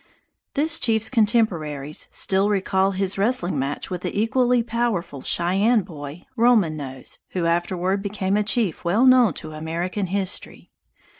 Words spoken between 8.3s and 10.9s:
a chief well known to American history.